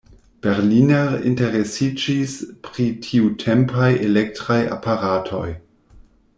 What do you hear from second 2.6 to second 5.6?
pri tiutempaj elektraj aparatoj.